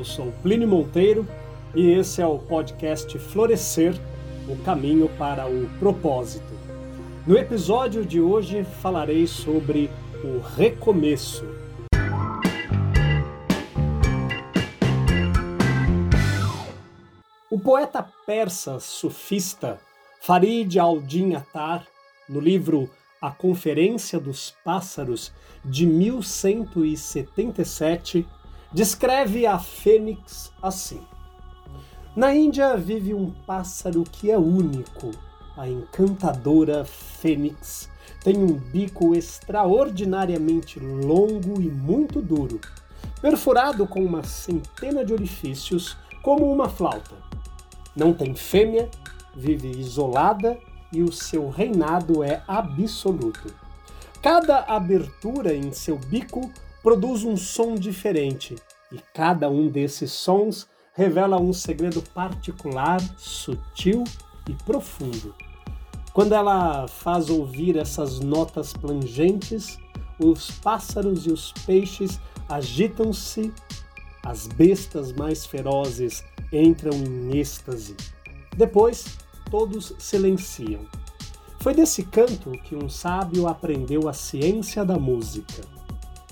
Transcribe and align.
Eu 0.00 0.04
sou 0.04 0.32
Plínio 0.42 0.66
Monteiro 0.66 1.28
e 1.74 1.90
esse 1.90 2.22
é 2.22 2.26
o 2.26 2.38
podcast 2.38 3.18
Florescer 3.18 3.94
o 4.48 4.56
caminho 4.64 5.10
para 5.18 5.46
o 5.46 5.68
propósito. 5.78 6.58
No 7.26 7.36
episódio 7.36 8.06
de 8.06 8.18
hoje 8.18 8.64
falarei 8.64 9.26
sobre 9.26 9.90
o 10.24 10.38
recomeço. 10.56 11.44
O 17.50 17.60
poeta 17.60 18.02
persa 18.24 18.80
sufista 18.80 19.78
Farid 20.22 20.78
al-Din 20.78 21.34
Attar, 21.34 21.86
no 22.26 22.40
livro 22.40 22.88
A 23.20 23.30
Conferência 23.30 24.18
dos 24.18 24.54
Pássaros 24.64 25.30
de 25.62 25.84
1177, 25.84 28.26
descreve 28.72 29.46
a 29.46 29.58
fênix 29.58 30.52
assim: 30.62 31.00
Na 32.14 32.34
Índia 32.34 32.76
vive 32.76 33.14
um 33.14 33.30
pássaro 33.46 34.04
que 34.04 34.30
é 34.30 34.38
único, 34.38 35.10
a 35.56 35.68
encantadora 35.68 36.84
fênix. 36.84 37.88
Tem 38.22 38.36
um 38.36 38.52
bico 38.52 39.14
extraordinariamente 39.14 40.78
longo 40.78 41.60
e 41.60 41.70
muito 41.70 42.20
duro, 42.20 42.60
perfurado 43.20 43.86
com 43.86 44.04
uma 44.04 44.22
centena 44.22 45.04
de 45.04 45.12
orifícios, 45.12 45.96
como 46.22 46.52
uma 46.52 46.68
flauta. 46.68 47.14
Não 47.96 48.12
tem 48.12 48.34
fêmea, 48.34 48.90
vive 49.34 49.70
isolada 49.70 50.58
e 50.92 51.02
o 51.02 51.12
seu 51.12 51.48
reinado 51.48 52.22
é 52.22 52.42
absoluto. 52.46 53.54
Cada 54.22 54.64
abertura 54.64 55.54
em 55.54 55.72
seu 55.72 55.96
bico 55.96 56.50
produz 56.82 57.24
um 57.24 57.36
som 57.36 57.74
diferente, 57.74 58.56
e 58.92 58.98
cada 59.14 59.48
um 59.48 59.68
desses 59.68 60.12
sons 60.12 60.68
revela 60.94 61.40
um 61.40 61.52
segredo 61.52 62.02
particular, 62.14 63.00
sutil 63.16 64.04
e 64.48 64.52
profundo. 64.64 65.34
Quando 66.12 66.34
ela 66.34 66.88
faz 66.88 67.30
ouvir 67.30 67.76
essas 67.76 68.18
notas 68.18 68.72
plangentes, 68.72 69.78
os 70.18 70.50
pássaros 70.50 71.26
e 71.26 71.30
os 71.30 71.52
peixes 71.64 72.20
agitam-se, 72.48 73.52
as 74.24 74.46
bestas 74.46 75.12
mais 75.12 75.46
ferozes 75.46 76.24
entram 76.52 76.92
em 76.92 77.38
êxtase. 77.38 77.96
Depois, 78.56 79.18
todos 79.50 79.94
silenciam. 79.98 80.80
Foi 81.60 81.74
desse 81.74 82.02
canto 82.02 82.50
que 82.64 82.74
um 82.74 82.88
sábio 82.88 83.46
aprendeu 83.46 84.08
a 84.08 84.12
ciência 84.12 84.84
da 84.84 84.98
música. 84.98 85.62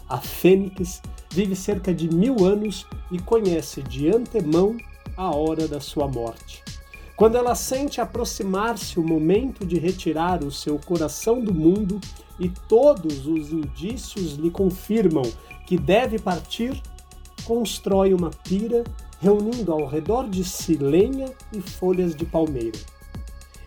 A 0.08 0.18
fênix 0.18 1.02
vive 1.30 1.54
cerca 1.54 1.92
de 1.92 2.08
mil 2.08 2.44
anos 2.44 2.86
e 3.12 3.18
conhece 3.18 3.82
de 3.82 4.08
antemão 4.08 4.76
a 5.16 5.34
hora 5.34 5.68
da 5.68 5.80
sua 5.80 6.08
morte. 6.08 6.62
Quando 7.14 7.36
ela 7.36 7.54
sente 7.54 8.00
aproximar-se 8.00 8.98
o 8.98 9.02
momento 9.02 9.66
de 9.66 9.78
retirar 9.78 10.42
o 10.42 10.52
seu 10.52 10.78
coração 10.78 11.40
do 11.40 11.52
mundo 11.52 12.00
e 12.38 12.48
todos 12.48 13.26
os 13.26 13.52
indícios 13.52 14.34
lhe 14.34 14.50
confirmam 14.50 15.24
que 15.66 15.76
deve 15.76 16.18
partir, 16.18 16.80
constrói 17.44 18.14
uma 18.14 18.30
pira, 18.30 18.84
reunindo 19.20 19.72
ao 19.72 19.86
redor 19.86 20.28
de 20.28 20.44
si 20.44 20.76
lenha 20.76 21.32
e 21.52 21.60
folhas 21.60 22.14
de 22.14 22.24
palmeira. 22.24 22.78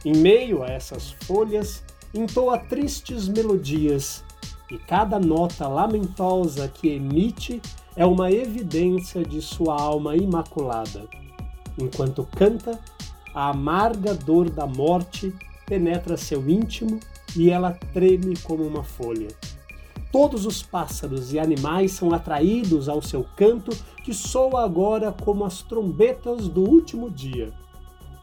Em 0.05 0.15
meio 0.15 0.63
a 0.63 0.67
essas 0.67 1.11
folhas, 1.11 1.83
entoa 2.13 2.57
tristes 2.57 3.27
melodias 3.27 4.23
e 4.71 4.77
cada 4.77 5.19
nota 5.19 5.67
lamentosa 5.67 6.65
que 6.69 6.87
emite 6.87 7.61
é 7.93 8.05
uma 8.05 8.31
evidência 8.31 9.21
de 9.21 9.41
sua 9.41 9.79
alma 9.79 10.15
imaculada. 10.15 11.05
Enquanto 11.77 12.25
canta, 12.37 12.79
a 13.35 13.49
amarga 13.49 14.15
dor 14.15 14.49
da 14.49 14.65
morte 14.65 15.35
penetra 15.65 16.15
seu 16.15 16.49
íntimo 16.49 17.01
e 17.35 17.49
ela 17.49 17.77
treme 17.93 18.37
como 18.37 18.63
uma 18.63 18.83
folha. 18.83 19.27
Todos 20.09 20.45
os 20.45 20.63
pássaros 20.63 21.33
e 21.33 21.39
animais 21.39 21.91
são 21.91 22.13
atraídos 22.13 22.87
ao 22.87 23.01
seu 23.01 23.25
canto, 23.35 23.71
que 24.03 24.13
soa 24.13 24.63
agora 24.63 25.11
como 25.11 25.45
as 25.45 25.61
trombetas 25.61 26.47
do 26.47 26.61
último 26.61 27.09
dia. 27.09 27.53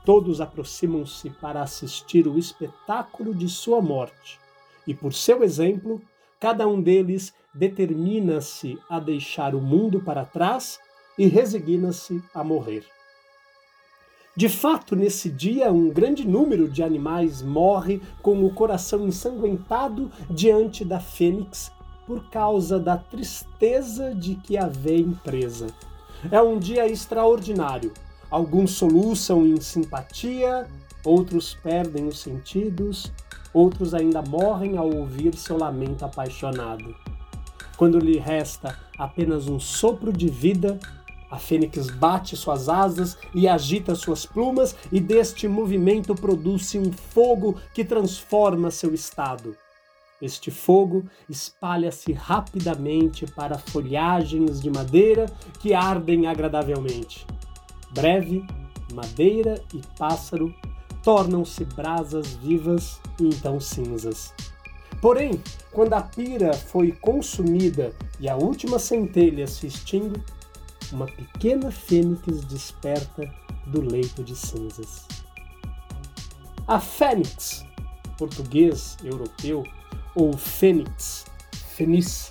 Todos 0.04 0.41
aproximam-se 0.41 1.28
para 1.31 1.62
assistir 1.62 2.26
o 2.26 2.38
espetáculo 2.38 3.34
de 3.34 3.48
sua 3.48 3.81
morte, 3.81 4.38
e 4.87 4.94
por 4.94 5.12
seu 5.14 5.42
exemplo, 5.42 6.00
cada 6.41 6.66
um 6.66 6.81
deles 6.81 7.32
determina-se 7.54 8.78
a 8.88 9.00
deixar 9.00 9.54
o 9.54 9.60
mundo 9.60 10.00
para 10.00 10.25
trás 10.25 10.78
e 11.19 11.26
resigna-se 11.26 12.22
a 12.32 12.44
morrer. 12.44 12.84
De 14.37 14.49
fato, 14.49 14.94
nesse 14.94 15.28
dia, 15.28 15.72
um 15.72 15.91
grande 15.91 16.25
número 16.25 16.69
de 16.69 16.81
animais 16.81 17.43
morre 17.43 18.00
com 18.22 18.44
o 18.44 18.54
coração 18.54 19.04
ensanguentado 19.09 20.12
diante 20.31 20.84
da 20.84 21.00
fênix 21.00 21.72
por 22.06 22.31
causa 22.31 22.78
da 22.78 22.97
tristeza 22.97 24.15
de 24.15 24.37
que 24.37 24.56
a 24.56 24.69
vêem 24.69 25.10
presa. 25.25 25.66
É 26.31 26.41
um 26.41 26.56
dia 26.56 26.87
extraordinário. 26.87 27.93
Alguns 28.31 28.72
soluçam 28.72 29.44
em 29.44 29.60
simpatia, 29.60 30.69
outros 31.04 31.54
perdem 31.54 32.06
os 32.06 32.20
sentidos, 32.20 33.12
outros 33.53 33.94
ainda 33.94 34.22
morrem 34.22 34.76
ao 34.76 34.92
ouvir 34.92 35.34
seu 35.34 35.56
lamento 35.56 36.04
apaixonado. 36.04 36.94
Quando 37.76 37.98
lhe 37.98 38.19
resta 38.19 38.78
apenas 38.98 39.48
um 39.48 39.60
sopro 39.60 40.12
de 40.12 40.28
vida, 40.28 40.78
a 41.31 41.38
fênix 41.38 41.91
bate 41.91 42.37
suas 42.37 42.69
asas 42.69 43.16
e 43.34 43.47
agita 43.47 43.94
suas 43.94 44.25
plumas, 44.25 44.75
e 44.91 44.98
deste 44.98 45.47
movimento 45.47 46.14
produz-se 46.14 46.78
um 46.78 46.91
fogo 46.91 47.56
que 47.75 47.84
transforma 47.84 48.70
seu 48.70 48.94
estado. 48.94 49.56
Este 50.20 50.50
fogo 50.50 51.04
espalha-se 51.28 52.12
rapidamente 52.12 53.25
para 53.25 53.58
folhagens 53.58 54.60
de 54.60 54.69
madeira 54.69 55.26
que 55.60 55.75
ardem 55.75 56.26
agradavelmente. 56.26 57.25
Breve, 57.92 58.44
madeira 58.92 59.62
e 59.72 59.81
pássaro 59.97 60.53
tornam-se 61.08 61.64
brasas 61.64 62.34
vivas 62.34 63.00
e 63.19 63.28
então 63.28 63.58
cinzas. 63.58 64.34
Porém, 65.00 65.42
quando 65.72 65.94
a 65.94 66.02
pira 66.02 66.52
foi 66.52 66.92
consumida 66.92 67.94
e 68.20 68.28
a 68.28 68.36
última 68.36 68.78
centelha 68.78 69.46
se 69.46 69.69
extingue, 69.69 70.22
uma 70.92 71.06
pequena 71.06 71.70
fênix 71.70 72.44
desperta 72.44 73.26
do 73.69 73.80
leito 73.80 74.22
de 74.22 74.36
cinzas. 74.36 75.06
A 76.66 76.78
fênix, 76.78 77.64
português 78.19 78.98
europeu, 79.02 79.64
ou 80.14 80.36
fênix, 80.36 81.25
fenis, 81.75 82.30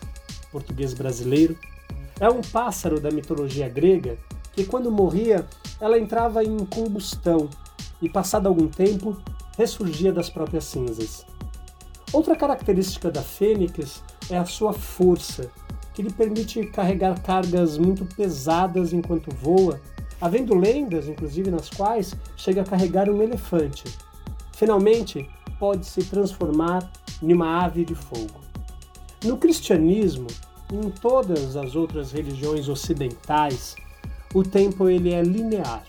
português 0.51 0.93
brasileiro, 0.93 1.57
é 2.19 2.29
um 2.29 2.41
pássaro 2.41 2.99
da 2.99 3.09
mitologia 3.09 3.67
grega 3.67 4.19
que, 4.53 4.65
quando 4.65 4.91
morria, 4.91 5.47
ela 5.81 5.97
entrava 5.97 6.43
em 6.43 6.63
combustão 6.63 7.49
e, 8.01 8.09
passado 8.09 8.47
algum 8.47 8.67
tempo, 8.67 9.17
ressurgia 9.57 10.11
das 10.11 10.29
próprias 10.29 10.65
cinzas. 10.65 11.25
Outra 12.13 12.35
característica 12.35 13.11
da 13.11 13.21
fênix 13.21 14.03
é 14.29 14.37
a 14.37 14.45
sua 14.45 14.73
força, 14.73 15.51
que 15.93 16.01
lhe 16.01 16.13
permite 16.13 16.65
carregar 16.67 17.21
cargas 17.21 17.77
muito 17.77 18.05
pesadas 18.05 18.93
enquanto 18.93 19.33
voa, 19.35 19.81
havendo 20.21 20.55
lendas, 20.55 21.07
inclusive, 21.07 21.51
nas 21.51 21.69
quais 21.69 22.15
chega 22.35 22.61
a 22.61 22.65
carregar 22.65 23.09
um 23.09 23.21
elefante. 23.21 23.83
Finalmente, 24.53 25.29
pode 25.59 25.85
se 25.85 26.03
transformar 26.03 26.91
em 27.21 27.33
uma 27.33 27.63
ave 27.63 27.83
de 27.83 27.95
fogo. 27.95 28.41
No 29.23 29.37
cristianismo 29.37 30.27
e 30.71 30.75
em 30.75 30.89
todas 30.89 31.55
as 31.55 31.75
outras 31.75 32.11
religiões 32.11 32.69
ocidentais, 32.69 33.75
o 34.33 34.43
tempo 34.43 34.89
ele 34.89 35.11
é 35.11 35.21
linear. 35.21 35.83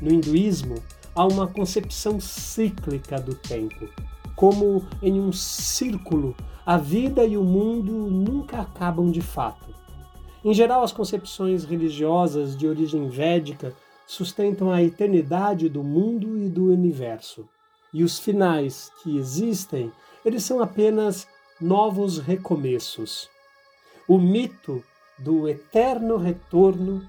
No 0.00 0.12
hinduísmo, 0.12 0.76
há 1.18 1.26
uma 1.26 1.48
concepção 1.48 2.20
cíclica 2.20 3.20
do 3.20 3.34
tempo. 3.34 3.88
Como 4.36 4.86
em 5.02 5.20
um 5.20 5.32
círculo, 5.32 6.36
a 6.64 6.76
vida 6.76 7.24
e 7.24 7.36
o 7.36 7.42
mundo 7.42 7.92
nunca 7.92 8.60
acabam 8.60 9.10
de 9.10 9.20
fato. 9.20 9.74
Em 10.44 10.54
geral, 10.54 10.84
as 10.84 10.92
concepções 10.92 11.64
religiosas 11.64 12.56
de 12.56 12.68
origem 12.68 13.08
védica 13.08 13.74
sustentam 14.06 14.70
a 14.70 14.80
eternidade 14.80 15.68
do 15.68 15.82
mundo 15.82 16.38
e 16.38 16.48
do 16.48 16.72
universo. 16.72 17.48
E 17.92 18.04
os 18.04 18.20
finais 18.20 18.92
que 19.02 19.18
existem, 19.18 19.90
eles 20.24 20.44
são 20.44 20.60
apenas 20.62 21.26
novos 21.60 22.18
recomeços. 22.18 23.28
O 24.06 24.18
mito 24.18 24.84
do 25.18 25.48
eterno 25.48 26.16
retorno 26.16 27.04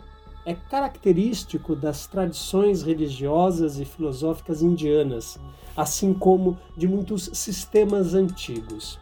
é 0.49 0.55
característico 0.67 1.75
das 1.75 2.07
tradições 2.07 2.81
religiosas 2.81 3.79
e 3.79 3.85
filosóficas 3.85 4.63
indianas, 4.63 5.37
assim 5.77 6.11
como 6.11 6.57
de 6.75 6.87
muitos 6.87 7.29
sistemas 7.33 8.15
antigos. 8.15 8.99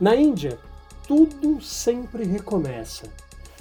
Na 0.00 0.16
Índia, 0.16 0.58
tudo 1.06 1.60
sempre 1.60 2.24
recomeça. 2.24 3.12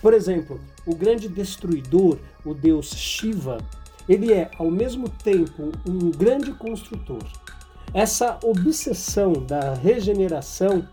Por 0.02 0.14
exemplo, 0.14 0.62
o 0.86 0.96
grande 0.96 1.28
destruidor, 1.28 2.18
o 2.46 2.54
deus 2.54 2.92
Shiva, 2.92 3.58
ele 4.08 4.32
é 4.32 4.50
ao 4.58 4.72
mesmo 4.72 5.10
tempo 5.10 5.74
um 5.86 6.12
grande 6.12 6.54
construtor. 6.54 7.24
Essa 7.94 8.40
obsessão 8.46 9.34
da 9.34 9.74
regeneração 9.74 10.88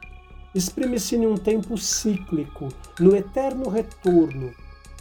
exprime-se 0.52 1.14
em 1.14 1.24
um 1.24 1.36
tempo 1.36 1.78
cíclico, 1.78 2.68
no 2.98 3.14
eterno 3.14 3.68
retorno, 3.68 4.52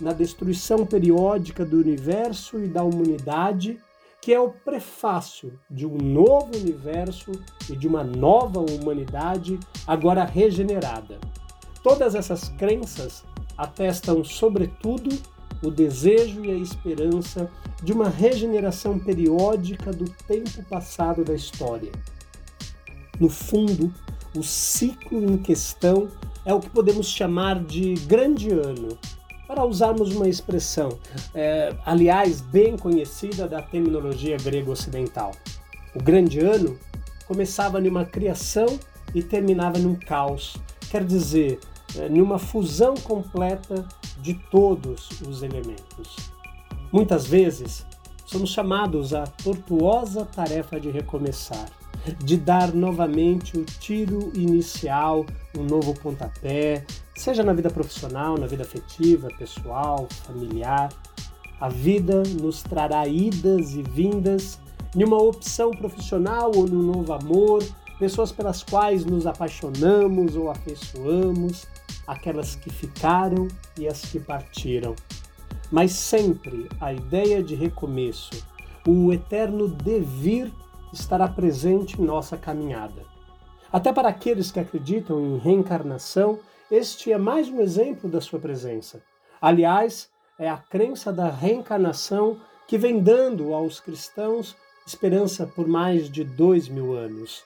na 0.01 0.12
destruição 0.12 0.86
periódica 0.86 1.63
do 1.63 1.77
universo 1.77 2.59
e 2.59 2.68
da 2.68 2.83
humanidade, 2.83 3.80
que 4.19 4.33
é 4.33 4.39
o 4.39 4.50
prefácio 4.50 5.59
de 5.69 5.86
um 5.86 5.95
novo 5.98 6.56
universo 6.56 7.31
e 7.69 7.75
de 7.75 7.88
uma 7.88 8.03
nova 8.03 8.59
humanidade 8.59 9.59
agora 9.88 10.25
regenerada. 10.25 11.19
Todas 11.83 12.13
essas 12.15 12.50
crenças 12.50 13.24
atestam, 13.57 14.24
sobretudo, 14.24 15.09
o 15.63 15.69
desejo 15.69 16.44
e 16.44 16.51
a 16.51 16.56
esperança 16.56 17.50
de 17.83 17.94
uma 17.94 18.09
regeneração 18.09 18.98
periódica 19.00 19.92
do 19.92 20.06
tempo 20.27 20.63
passado 20.69 21.24
da 21.24 21.33
história. 21.33 21.92
No 23.19 23.30
fundo, 23.30 23.94
o 24.36 24.44
ciclo 24.44 25.24
em 25.24 25.38
questão 25.38 26.07
é 26.45 26.53
o 26.53 26.59
que 26.59 26.69
podemos 26.69 27.07
chamar 27.07 27.63
de 27.63 27.94
grande 28.06 28.50
ano, 28.50 28.98
para 29.51 29.65
usarmos 29.65 30.15
uma 30.15 30.30
expressão, 30.30 30.98
é, 31.36 31.75
aliás, 31.86 32.39
bem 32.39 32.77
conhecida 32.77 33.50
da 33.50 33.62
terminologia 33.62 34.38
grego-ocidental. 34.38 35.33
O 35.94 36.01
grande 36.01 36.39
ano 36.39 36.80
começava 37.27 37.77
numa 37.81 38.06
criação 38.06 38.80
e 39.13 39.21
terminava 39.21 39.77
num 39.77 39.94
caos, 39.94 40.56
quer 40.89 41.03
dizer, 41.03 41.59
é, 41.98 42.07
numa 42.07 42.39
fusão 42.39 42.94
completa 42.95 43.86
de 44.21 44.36
todos 44.50 45.09
os 45.27 45.44
elementos. 45.44 46.15
Muitas 46.89 47.27
vezes 47.27 47.86
somos 48.25 48.51
chamados 48.51 49.13
à 49.13 49.27
tortuosa 49.27 50.24
tarefa 50.24 50.80
de 50.80 50.89
recomeçar, 50.89 51.69
de 52.19 52.38
dar 52.38 52.74
novamente 52.74 53.57
o 53.57 53.63
tiro 53.63 54.31
inicial, 54.33 55.25
um 55.57 55.63
novo 55.63 55.94
pontapé, 55.94 56.86
seja 57.15 57.44
na 57.44 57.53
vida 57.53 57.69
profissional, 57.69 58.38
na 58.38 58.48
vida 58.48 58.63
afetiva, 58.63 59.27
pessoal, 59.38 60.07
familiar. 60.25 60.89
A 61.59 61.69
vida 61.69 62.24
nos 62.42 62.63
trará 62.63 63.07
idas 63.07 63.74
e 63.74 63.83
vindas, 63.83 64.59
numa 64.95 65.21
opção 65.21 65.71
profissional 65.71 66.51
ou 66.56 66.68
num 66.68 66.81
novo 66.81 67.13
amor, 67.13 67.63
pessoas 68.00 68.31
pelas 68.31 68.63
quais 68.63 69.06
nos 69.06 69.27
apaixonamos 69.27 70.36
ou 70.36 70.50
afeiçoamos, 70.50 71.68
aquelas 72.07 72.56
que 72.56 72.71
ficaram 72.71 73.48
e 73.77 73.88
as 73.88 74.01
que 74.01 74.19
partiram. 74.19 74.95
Mas 75.71 75.92
sempre 75.92 76.68
a 76.80 76.92
ideia 76.92 77.44
de 77.44 77.53
recomeço, 77.53 78.31
o 78.88 79.13
eterno 79.13 79.68
devir 79.68 80.51
estará 80.91 81.27
presente 81.27 82.01
em 82.01 82.05
nossa 82.05 82.38
caminhada. 82.38 83.03
Até 83.71 83.93
para 83.93 84.09
aqueles 84.09 84.51
que 84.51 84.59
acreditam 84.59 85.21
em 85.21 85.38
reencarnação, 85.38 86.39
este 86.69 87.11
é 87.11 87.17
mais 87.17 87.47
um 87.47 87.61
exemplo 87.61 88.09
da 88.09 88.19
sua 88.19 88.39
presença. 88.39 89.01
Aliás, 89.41 90.09
é 90.38 90.49
a 90.49 90.57
crença 90.57 91.11
da 91.11 91.29
reencarnação 91.29 92.38
que 92.67 92.77
vem 92.77 92.99
dando 92.99 93.53
aos 93.53 93.79
cristãos 93.79 94.55
esperança 94.85 95.45
por 95.45 95.67
mais 95.67 96.09
de 96.09 96.23
dois 96.23 96.67
mil 96.67 96.93
anos. 96.93 97.43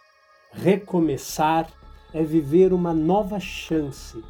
Recomeçar 0.51 1.69
é 2.13 2.23
viver 2.23 2.73
uma 2.73 2.93
nova 2.93 3.39
chance. 3.39 4.23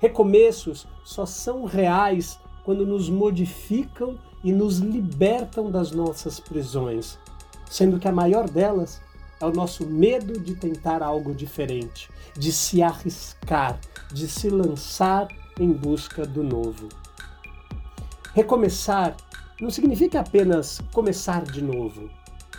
Recomeços 0.00 0.86
só 1.04 1.26
são 1.26 1.64
reais 1.64 2.38
quando 2.64 2.86
nos 2.86 3.10
modificam 3.10 4.18
e 4.44 4.52
nos 4.52 4.78
libertam 4.78 5.70
das 5.70 5.90
nossas 5.90 6.38
prisões 6.40 7.18
sendo 7.72 7.98
que 7.98 8.06
a 8.06 8.12
maior 8.12 8.50
delas 8.50 9.00
é 9.40 9.46
o 9.46 9.50
nosso 9.50 9.86
medo 9.86 10.38
de 10.38 10.54
tentar 10.54 11.02
algo 11.02 11.34
diferente, 11.34 12.10
de 12.36 12.52
se 12.52 12.82
arriscar, 12.82 13.80
de 14.12 14.28
se 14.28 14.50
lançar 14.50 15.26
em 15.58 15.72
busca 15.72 16.26
do 16.26 16.42
novo. 16.42 16.90
Recomeçar 18.34 19.16
não 19.58 19.70
significa 19.70 20.20
apenas 20.20 20.82
começar 20.92 21.44
de 21.44 21.62
novo, 21.62 22.10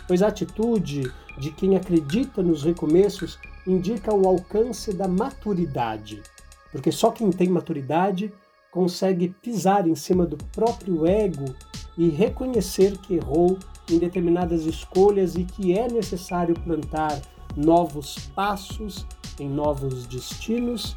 pois 0.08 0.20
a 0.20 0.26
atitude 0.26 1.04
de 1.38 1.52
quem 1.52 1.76
acredita 1.76 2.42
nos 2.42 2.64
recomeços 2.64 3.38
indica 3.64 4.12
o 4.12 4.26
alcance 4.26 4.92
da 4.92 5.06
maturidade, 5.06 6.24
porque 6.72 6.90
só 6.90 7.12
quem 7.12 7.30
tem 7.30 7.48
maturidade 7.48 8.34
consegue 8.72 9.28
pisar 9.28 9.86
em 9.86 9.94
cima 9.94 10.26
do 10.26 10.36
próprio 10.50 11.06
ego 11.06 11.54
e 11.96 12.08
reconhecer 12.08 12.98
que 12.98 13.14
errou 13.14 13.56
em 13.90 13.98
determinadas 13.98 14.64
escolhas 14.64 15.34
e 15.36 15.44
que 15.44 15.76
é 15.76 15.88
necessário 15.88 16.54
plantar 16.54 17.20
novos 17.56 18.18
passos 18.34 19.06
em 19.38 19.48
novos 19.48 20.06
destinos, 20.06 20.96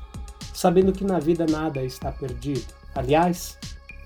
sabendo 0.54 0.92
que 0.92 1.04
na 1.04 1.19
vida 1.19 1.45
nada 1.45 1.84
está 1.84 2.12
perdido. 2.12 2.74
Aliás, 2.95 3.57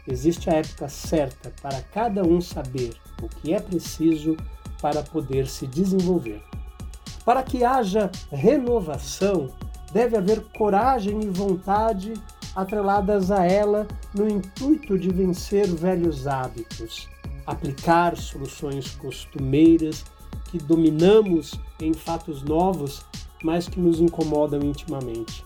existe 0.08 0.50
a 0.50 0.54
época 0.54 0.90
certa 0.90 1.54
para 1.62 1.82
cada 1.82 2.24
um 2.24 2.42
saber 2.42 2.94
o 3.22 3.28
que 3.28 3.54
é 3.54 3.60
preciso 3.60 4.36
para 4.82 5.04
poder 5.04 5.48
se 5.48 5.68
desenvolver. 5.68 6.42
Para 7.24 7.44
que 7.44 7.64
haja 7.64 8.12
renovação, 8.32 9.50
deve 9.94 10.18
haver 10.18 10.42
coragem 10.58 11.22
e 11.22 11.30
vontade 11.30 12.14
atreladas 12.56 13.32
a 13.32 13.46
ela 13.46 13.88
no 14.14 14.28
intuito 14.28 14.98
de 14.98 15.10
vencer 15.10 15.68
velhos 15.68 16.28
hábitos, 16.28 17.08
aplicar 17.46 18.18
soluções 18.18 18.96
costumeiras 18.96 20.06
que 20.50 20.58
dominamos 20.58 21.54
em 21.80 21.94
fatos 21.94 22.44
novos, 22.44 23.06
mas 23.44 23.68
que 23.68 23.80
nos 23.80 24.00
incomodam 24.00 24.62
intimamente. 24.62 25.46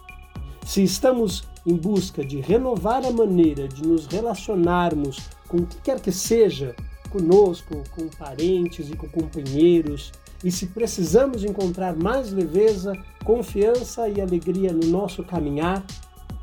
Se 0.65 0.83
estamos 0.83 1.43
em 1.65 1.75
busca 1.75 2.23
de 2.25 2.39
renovar 2.39 3.05
a 3.05 3.11
maneira 3.11 3.67
de 3.67 3.83
nos 3.83 4.07
relacionarmos 4.07 5.29
com 5.47 5.57
o 5.57 5.65
que 5.65 5.77
quer 5.77 5.99
que 5.99 6.11
seja, 6.11 6.75
conosco, 7.09 7.83
com 7.91 8.07
parentes 8.09 8.89
e 8.89 8.95
com 8.95 9.07
companheiros, 9.07 10.11
e 10.43 10.51
se 10.51 10.67
precisamos 10.67 11.43
encontrar 11.43 11.95
mais 11.95 12.31
leveza, 12.31 12.93
confiança 13.23 14.09
e 14.09 14.19
alegria 14.19 14.73
no 14.73 14.87
nosso 14.87 15.23
caminhar, 15.23 15.83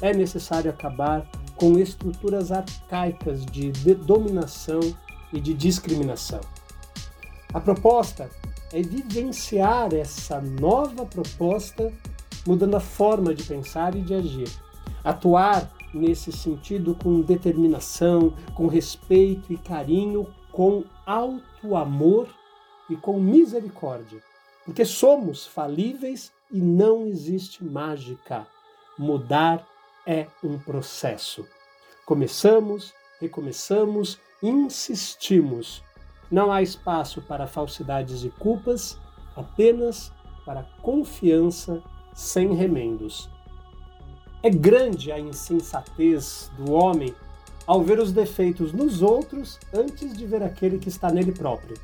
é 0.00 0.12
necessário 0.15 0.71
acabar 0.71 1.29
com 1.57 1.79
estruturas 1.79 2.50
arcaicas 2.50 3.45
de 3.47 3.71
dominação 3.95 4.81
e 5.33 5.41
de 5.41 5.55
discriminação. 5.55 6.41
A 7.53 7.61
proposta 7.61 8.31
é 8.73 8.83
vivenciar 8.83 9.93
essa 9.95 10.41
nova 10.41 11.05
proposta 11.05 11.93
mudando 12.47 12.75
a 12.77 12.81
forma 12.81 13.35
de 13.35 13.45
pensar 13.45 13.95
e 13.95 14.01
de 14.01 14.15
agir. 14.15 14.51
Atuar 15.05 15.71
nesse 15.93 16.33
sentido 16.33 16.95
com 16.95 17.21
determinação, 17.21 18.35
com 18.55 18.67
respeito 18.67 19.53
e 19.53 19.59
carinho, 19.59 20.27
com 20.51 20.85
alto 21.05 21.77
amor 21.77 22.29
e 22.89 22.97
com 22.97 23.21
misericórdia. 23.21 24.23
Porque 24.65 24.85
somos 24.85 25.47
falíveis 25.47 26.33
e 26.51 26.61
não 26.61 27.07
existe 27.07 27.65
mágica. 27.65 28.47
Mudar 28.99 29.67
é 30.07 30.27
um 30.43 30.59
processo. 30.59 31.47
Começamos, 32.07 32.93
recomeçamos, 33.21 34.19
insistimos. 34.43 35.83
Não 36.31 36.51
há 36.51 36.63
espaço 36.63 37.23
para 37.23 37.47
falsidades 37.47 38.25
e 38.25 38.31
culpas, 38.31 38.99
apenas 39.37 40.13
para 40.45 40.67
confiança 40.83 41.83
sem 42.13 42.55
remendos. 42.55 43.31
É 44.43 44.51
grande 44.51 45.13
a 45.13 45.21
insensatez 45.21 46.51
do 46.57 46.73
homem 46.73 47.15
ao 47.67 47.83
ver 47.83 48.01
os 48.01 48.13
defeitos 48.13 48.73
nos 48.73 49.03
outros 49.03 49.59
antes 49.73 50.17
de 50.17 50.27
ver 50.27 50.43
aquele 50.43 50.79
que 50.79 50.89
está 50.89 51.11
nele 51.11 51.33
próprio. 51.33 51.77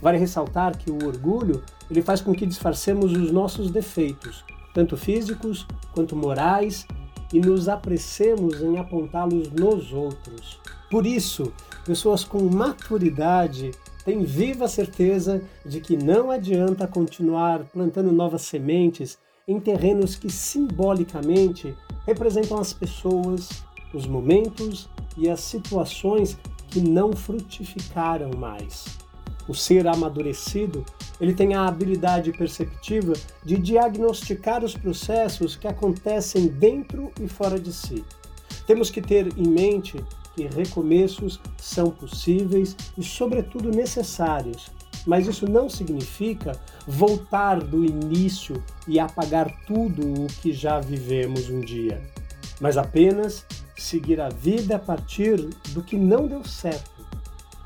Vale 0.00 0.18
ressaltar 0.18 0.76
que 0.76 0.90
o 0.90 1.04
orgulho 1.06 1.64
ele 1.90 2.02
faz 2.02 2.20
com 2.20 2.32
que 2.34 2.46
disfarcemos 2.46 3.12
os 3.12 3.32
nossos 3.32 3.70
defeitos, 3.70 4.44
tanto 4.72 4.96
físicos 4.96 5.66
quanto 5.92 6.14
morais, 6.14 6.86
e 7.32 7.40
nos 7.40 7.68
apressemos 7.68 8.60
em 8.60 8.78
apontá-los 8.78 9.50
nos 9.50 9.92
outros. 9.92 10.60
Por 10.90 11.04
isso, 11.06 11.52
pessoas 11.86 12.24
com 12.24 12.42
maturidade 12.42 13.70
têm 14.04 14.24
viva 14.24 14.68
certeza 14.68 15.42
de 15.64 15.80
que 15.80 15.96
não 15.96 16.30
adianta 16.30 16.86
continuar 16.86 17.64
plantando 17.64 18.12
novas 18.12 18.42
sementes 18.42 19.18
em 19.46 19.60
terrenos 19.60 20.16
que 20.16 20.30
simbolicamente 20.30 21.74
representam 22.04 22.58
as 22.58 22.72
pessoas, 22.72 23.48
os 23.94 24.06
momentos 24.06 24.88
e 25.16 25.30
as 25.30 25.40
situações 25.40 26.36
que 26.68 26.80
não 26.80 27.12
frutificaram 27.12 28.30
mais. 28.36 28.84
O 29.48 29.54
ser 29.54 29.86
amadurecido, 29.86 30.84
ele 31.20 31.32
tem 31.32 31.54
a 31.54 31.66
habilidade 31.66 32.32
perceptiva 32.32 33.12
de 33.44 33.56
diagnosticar 33.56 34.64
os 34.64 34.74
processos 34.74 35.54
que 35.54 35.68
acontecem 35.68 36.48
dentro 36.48 37.12
e 37.20 37.28
fora 37.28 37.58
de 37.58 37.72
si 37.72 38.04
Temos 38.66 38.90
que 38.90 39.00
ter 39.00 39.28
em 39.38 39.48
mente 39.48 40.02
que 40.36 40.46
recomeços 40.46 41.40
são 41.56 41.90
possíveis 41.90 42.76
e, 42.96 43.02
sobretudo, 43.02 43.70
necessários. 43.70 44.70
Mas 45.06 45.26
isso 45.26 45.48
não 45.48 45.68
significa 45.68 46.52
voltar 46.86 47.62
do 47.62 47.84
início 47.84 48.62
e 48.86 49.00
apagar 49.00 49.50
tudo 49.66 50.02
o 50.24 50.26
que 50.26 50.52
já 50.52 50.78
vivemos 50.78 51.48
um 51.48 51.60
dia, 51.60 52.02
mas 52.60 52.76
apenas 52.76 53.46
seguir 53.76 54.20
a 54.20 54.28
vida 54.28 54.76
a 54.76 54.78
partir 54.78 55.36
do 55.70 55.82
que 55.82 55.96
não 55.96 56.26
deu 56.26 56.44
certo. 56.44 57.06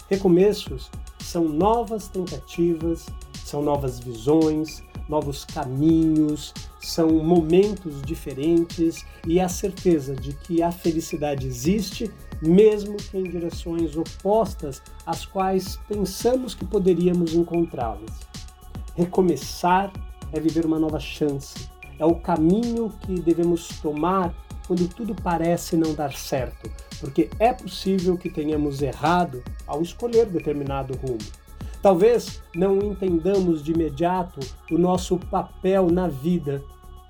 Recomeços 0.08 0.90
são 1.20 1.48
novas 1.48 2.08
tentativas, 2.08 3.06
são 3.44 3.62
novas 3.62 3.98
visões, 3.98 4.82
novos 5.08 5.44
caminhos, 5.44 6.54
são 6.80 7.08
momentos 7.10 8.00
diferentes 8.02 9.04
e 9.26 9.40
a 9.40 9.48
certeza 9.48 10.14
de 10.14 10.32
que 10.32 10.62
a 10.62 10.70
felicidade 10.70 11.46
existe, 11.46 12.10
mesmo 12.40 12.96
que 12.96 13.18
em 13.18 13.24
direções 13.24 13.96
opostas 13.96 14.82
às 15.04 15.24
quais 15.24 15.78
pensamos 15.88 16.54
que 16.54 16.64
poderíamos 16.64 17.34
encontrá-las. 17.34 18.10
Recomeçar 18.94 19.92
é 20.32 20.40
viver 20.40 20.64
uma 20.64 20.78
nova 20.78 20.98
chance, 20.98 21.68
é 21.98 22.04
o 22.04 22.14
caminho 22.14 22.90
que 23.00 23.20
devemos 23.20 23.68
tomar 23.80 24.34
quando 24.66 24.88
tudo 24.88 25.14
parece 25.14 25.76
não 25.76 25.94
dar 25.94 26.12
certo, 26.12 26.70
porque 27.00 27.28
é 27.38 27.52
possível 27.52 28.16
que 28.16 28.30
tenhamos 28.30 28.80
errado 28.80 29.42
ao 29.66 29.82
escolher 29.82 30.26
determinado 30.26 30.96
rumo. 30.96 31.18
Talvez 31.82 32.42
não 32.54 32.78
entendamos 32.78 33.64
de 33.64 33.72
imediato 33.72 34.38
o 34.70 34.78
nosso 34.78 35.18
papel 35.18 35.90
na 35.90 36.08
vida, 36.08 36.62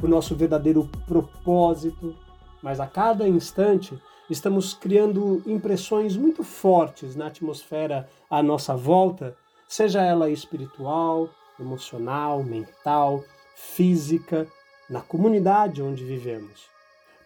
o 0.02 0.06
nosso 0.06 0.34
verdadeiro 0.34 0.88
propósito, 1.06 2.14
mas 2.62 2.80
a 2.80 2.86
cada 2.86 3.28
instante 3.28 3.98
estamos 4.30 4.72
criando 4.72 5.42
impressões 5.46 6.16
muito 6.16 6.42
fortes 6.42 7.16
na 7.16 7.26
atmosfera 7.26 8.08
à 8.30 8.42
nossa 8.42 8.76
volta, 8.76 9.36
seja 9.68 10.02
ela 10.02 10.30
espiritual, 10.30 11.28
emocional, 11.58 12.42
mental, 12.42 13.24
física, 13.54 14.46
na 14.88 15.00
comunidade 15.00 15.82
onde 15.82 16.04
vivemos. 16.04 16.66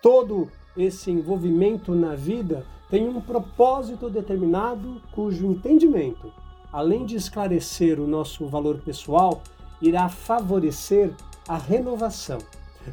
Todo 0.03 0.51
esse 0.77 1.11
envolvimento 1.11 1.95
na 1.95 2.15
vida 2.15 2.67
tem 2.91 3.09
um 3.09 3.21
propósito 3.21 4.11
determinado 4.11 5.01
cujo 5.13 5.47
entendimento 5.47 6.33
além 6.75 7.07
de 7.07 7.15
esclarecer 7.15 8.01
o 8.01 8.07
nosso 8.09 8.49
valor 8.49 8.81
pessoal, 8.81 9.41
irá 9.81 10.09
favorecer 10.09 11.13
a 11.47 11.57
renovação. 11.57 12.39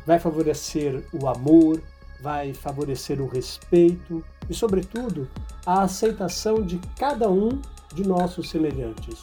Vai 0.06 0.20
favorecer 0.20 1.04
o 1.12 1.28
amor, 1.28 1.82
vai 2.22 2.54
favorecer 2.54 3.22
o 3.22 3.28
respeito 3.28 4.24
e, 4.50 4.54
sobretudo, 4.54 5.28
a 5.66 5.82
aceitação 5.84 6.62
de 6.62 6.80
cada 6.98 7.30
um 7.30 7.62
de 7.94 8.08
nossos 8.08 8.50
semelhantes. 8.50 9.22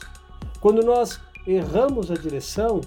Quando 0.61 0.83
nós 0.83 1.21
erramos 1.47 2.11
a 2.11 2.15
direção, 2.15 2.81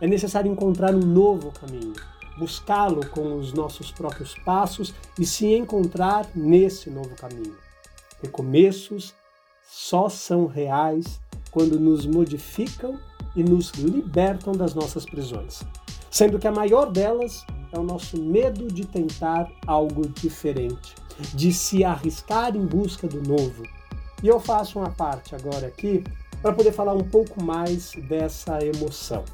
é 0.00 0.06
necessário 0.06 0.50
encontrar 0.50 0.94
um 0.94 1.00
novo 1.00 1.50
caminho, 1.52 1.94
buscá-lo 2.38 3.06
com 3.08 3.36
os 3.36 3.52
nossos 3.52 3.90
próprios 3.90 4.34
passos 4.44 4.94
e 5.18 5.24
se 5.24 5.46
encontrar 5.46 6.28
nesse 6.34 6.90
novo 6.90 7.14
caminho. 7.16 7.56
Recomeços 8.22 9.14
só 9.68 10.08
são 10.08 10.46
reais 10.46 11.20
quando 11.50 11.80
nos 11.80 12.04
modificam 12.06 12.98
e 13.34 13.42
nos 13.42 13.70
libertam 13.72 14.52
das 14.52 14.74
nossas 14.74 15.04
prisões. 15.04 15.62
Sendo 16.10 16.38
que 16.38 16.46
a 16.46 16.52
maior 16.52 16.90
delas 16.90 17.44
é 17.76 17.78
o 17.78 17.82
nosso 17.82 18.20
medo 18.20 18.68
de 18.68 18.86
tentar 18.86 19.50
algo 19.66 20.08
diferente, 20.08 20.94
de 21.34 21.52
se 21.52 21.84
arriscar 21.84 22.56
em 22.56 22.64
busca 22.64 23.06
do 23.06 23.22
novo. 23.22 23.62
E 24.22 24.28
eu 24.28 24.40
faço 24.40 24.78
uma 24.78 24.90
parte 24.90 25.34
agora 25.34 25.66
aqui 25.66 26.02
para 26.40 26.52
poder 26.52 26.72
falar 26.72 26.94
um 26.94 27.04
pouco 27.04 27.42
mais 27.42 27.92
dessa 28.08 28.64
emoção. 28.64 29.24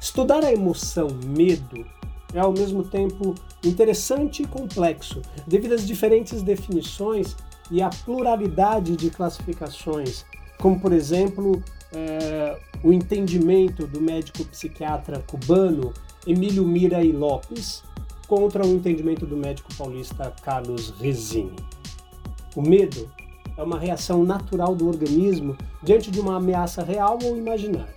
Estudar 0.00 0.44
a 0.44 0.52
emoção 0.52 1.08
medo 1.24 1.86
é 2.34 2.40
ao 2.40 2.52
mesmo 2.52 2.82
tempo 2.82 3.34
interessante 3.64 4.42
e 4.42 4.46
complexo, 4.46 5.22
devido 5.46 5.74
às 5.74 5.86
diferentes 5.86 6.42
definições 6.42 7.36
e 7.70 7.82
a 7.82 7.90
pluralidade 7.90 8.96
de 8.96 9.10
classificações, 9.10 10.24
como 10.58 10.80
por 10.80 10.92
exemplo 10.92 11.62
é, 11.92 12.58
o 12.82 12.92
entendimento 12.92 13.86
do 13.86 14.00
médico 14.00 14.44
psiquiatra 14.46 15.22
cubano 15.26 15.92
Emílio 16.26 16.66
Mira 16.66 17.02
e 17.02 17.12
Lopes 17.12 17.82
contra 18.28 18.64
o 18.64 18.74
entendimento 18.74 19.26
do 19.26 19.36
médico 19.36 19.74
paulista 19.74 20.32
Carlos 20.42 20.90
Rezini. 21.00 21.56
O 22.54 22.62
medo 22.62 23.10
é 23.56 23.62
uma 23.62 23.78
reação 23.78 24.22
natural 24.24 24.74
do 24.74 24.86
organismo 24.86 25.56
diante 25.82 26.10
de 26.10 26.20
uma 26.20 26.36
ameaça 26.36 26.82
real 26.82 27.18
ou 27.22 27.36
imaginária. 27.36 27.94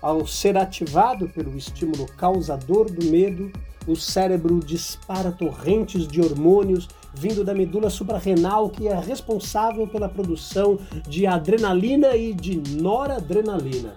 Ao 0.00 0.26
ser 0.26 0.56
ativado 0.56 1.28
pelo 1.28 1.56
estímulo 1.56 2.06
causador 2.16 2.90
do 2.90 3.06
medo, 3.06 3.50
o 3.86 3.96
cérebro 3.96 4.60
dispara 4.60 5.32
torrentes 5.32 6.06
de 6.06 6.20
hormônios 6.20 6.88
vindo 7.14 7.44
da 7.44 7.54
medula 7.54 7.90
suprarrenal, 7.90 8.68
que 8.70 8.88
é 8.88 8.98
responsável 8.98 9.86
pela 9.86 10.08
produção 10.08 10.78
de 11.08 11.26
adrenalina 11.26 12.16
e 12.16 12.32
de 12.32 12.56
noradrenalina. 12.80 13.96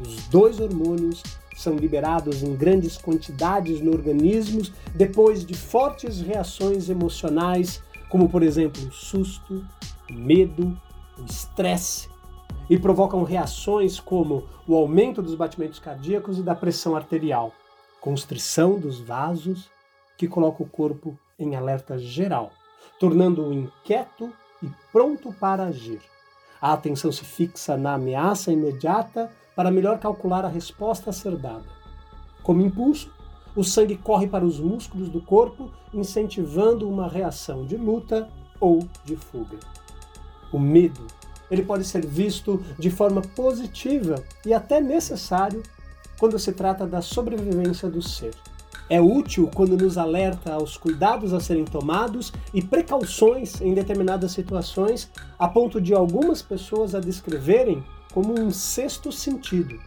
Os 0.00 0.26
dois 0.28 0.60
hormônios 0.60 1.22
são 1.60 1.76
liberados 1.76 2.42
em 2.42 2.54
grandes 2.54 2.96
quantidades 2.96 3.80
no 3.80 3.92
organismo 3.92 4.62
depois 4.94 5.44
de 5.44 5.54
fortes 5.54 6.20
reações 6.20 6.88
emocionais, 6.88 7.82
como 8.08 8.28
por 8.28 8.42
exemplo 8.42 8.82
o 8.86 8.92
susto, 8.92 9.64
o 10.10 10.12
medo, 10.12 10.76
o 11.18 11.24
estresse, 11.24 12.08
e 12.68 12.78
provocam 12.78 13.22
reações 13.22 13.98
como 13.98 14.48
o 14.66 14.74
aumento 14.74 15.20
dos 15.20 15.34
batimentos 15.34 15.78
cardíacos 15.78 16.38
e 16.38 16.42
da 16.42 16.54
pressão 16.54 16.96
arterial 16.96 17.52
constrição 18.00 18.78
dos 18.78 18.98
vasos 18.98 19.70
que 20.16 20.26
coloca 20.26 20.62
o 20.62 20.68
corpo 20.68 21.18
em 21.38 21.54
alerta 21.54 21.98
geral, 21.98 22.50
tornando-o 22.98 23.52
inquieto 23.52 24.32
e 24.62 24.68
pronto 24.90 25.32
para 25.34 25.64
agir. 25.64 26.00
A 26.60 26.72
atenção 26.72 27.10
se 27.10 27.24
fixa 27.24 27.76
na 27.76 27.94
ameaça 27.94 28.52
imediata 28.52 29.30
para 29.56 29.70
melhor 29.70 29.98
calcular 29.98 30.44
a 30.44 30.48
resposta 30.48 31.10
a 31.10 31.12
ser 31.12 31.36
dada. 31.36 31.64
Como 32.42 32.60
impulso, 32.60 33.10
o 33.56 33.64
sangue 33.64 33.96
corre 33.96 34.26
para 34.26 34.44
os 34.44 34.60
músculos 34.60 35.08
do 35.08 35.20
corpo, 35.20 35.70
incentivando 35.92 36.88
uma 36.88 37.08
reação 37.08 37.64
de 37.64 37.76
luta 37.76 38.28
ou 38.60 38.86
de 39.04 39.16
fuga. 39.16 39.58
O 40.52 40.58
medo, 40.58 41.06
ele 41.50 41.62
pode 41.62 41.84
ser 41.84 42.04
visto 42.06 42.62
de 42.78 42.90
forma 42.90 43.22
positiva 43.22 44.22
e 44.44 44.52
até 44.52 44.80
necessário 44.80 45.62
quando 46.18 46.38
se 46.38 46.52
trata 46.52 46.86
da 46.86 47.00
sobrevivência 47.00 47.88
do 47.88 48.02
ser. 48.02 48.34
É 48.90 49.00
útil 49.00 49.48
quando 49.54 49.76
nos 49.76 49.96
alerta 49.96 50.52
aos 50.52 50.76
cuidados 50.76 51.32
a 51.32 51.38
serem 51.38 51.64
tomados 51.64 52.32
e 52.52 52.60
precauções 52.60 53.60
em 53.60 53.72
determinadas 53.72 54.32
situações, 54.32 55.08
a 55.38 55.46
ponto 55.46 55.80
de 55.80 55.94
algumas 55.94 56.42
pessoas 56.42 56.92
a 56.92 56.98
descreverem 56.98 57.84
como 58.12 58.38
um 58.38 58.50
sexto 58.50 59.12
sentido. 59.12 59.78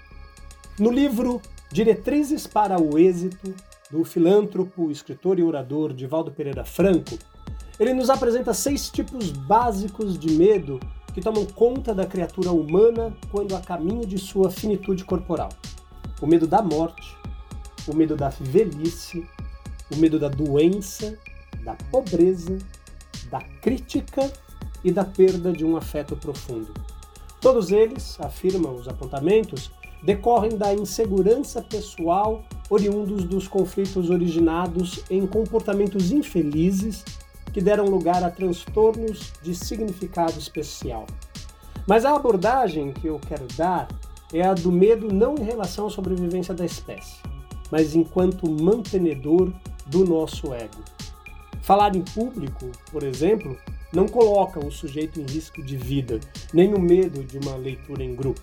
No 0.79 0.89
livro 0.89 1.41
Diretrizes 1.69 2.47
para 2.47 2.81
o 2.81 2.97
Êxito, 2.97 3.53
do 3.91 4.05
filântropo, 4.05 4.89
escritor 4.89 5.37
e 5.37 5.43
orador 5.43 5.93
Divaldo 5.93 6.31
Pereira 6.31 6.63
Franco, 6.63 7.19
ele 7.77 7.93
nos 7.93 8.09
apresenta 8.09 8.53
seis 8.53 8.89
tipos 8.89 9.31
básicos 9.31 10.17
de 10.17 10.31
medo 10.31 10.79
que 11.13 11.21
tomam 11.21 11.45
conta 11.45 11.93
da 11.93 12.05
criatura 12.05 12.51
humana 12.51 13.13
quando 13.29 13.53
a 13.53 13.59
caminho 13.59 14.05
de 14.05 14.17
sua 14.17 14.49
finitude 14.49 15.03
corporal 15.03 15.49
o 16.23 16.27
medo 16.27 16.47
da 16.47 16.61
morte, 16.61 17.17
o 17.87 17.95
medo 17.95 18.15
da 18.15 18.29
velhice, 18.29 19.25
o 19.91 19.97
medo 19.97 20.19
da 20.19 20.29
doença, 20.29 21.17
da 21.63 21.75
pobreza, 21.91 22.57
da 23.29 23.41
crítica 23.61 24.31
e 24.83 24.91
da 24.91 25.03
perda 25.05 25.51
de 25.51 25.65
um 25.65 25.77
afeto 25.77 26.15
profundo. 26.15 26.73
Todos 27.39 27.71
eles, 27.71 28.17
afirmam 28.19 28.75
os 28.75 28.87
apontamentos, 28.87 29.71
decorrem 30.03 30.57
da 30.57 30.73
insegurança 30.73 31.61
pessoal 31.61 32.43
oriundos 32.69 33.23
dos 33.23 33.47
conflitos 33.47 34.09
originados 34.09 35.03
em 35.09 35.25
comportamentos 35.25 36.11
infelizes 36.11 37.03
que 37.53 37.61
deram 37.61 37.85
lugar 37.85 38.23
a 38.23 38.29
transtornos 38.29 39.31
de 39.41 39.53
significado 39.53 40.37
especial. 40.39 41.05
Mas 41.87 42.05
a 42.05 42.15
abordagem 42.15 42.91
que 42.91 43.07
eu 43.07 43.19
quero 43.19 43.45
dar 43.55 43.87
é 44.33 44.41
a 44.41 44.53
do 44.53 44.71
medo 44.71 45.13
não 45.13 45.35
em 45.35 45.43
relação 45.43 45.87
à 45.87 45.89
sobrevivência 45.89 46.53
da 46.53 46.65
espécie, 46.65 47.17
mas 47.73 47.95
enquanto 47.95 48.47
mantenedor 48.47 49.51
do 49.87 50.05
nosso 50.05 50.53
ego. 50.53 50.83
Falar 51.63 51.95
em 51.95 52.03
público, 52.03 52.69
por 52.91 53.01
exemplo, 53.01 53.57
não 53.91 54.07
coloca 54.07 54.63
o 54.63 54.71
sujeito 54.71 55.19
em 55.19 55.25
risco 55.25 55.59
de 55.63 55.75
vida, 55.75 56.19
nem 56.53 56.75
o 56.75 56.79
medo 56.79 57.23
de 57.23 57.39
uma 57.39 57.55
leitura 57.55 58.03
em 58.03 58.13
grupo. 58.13 58.39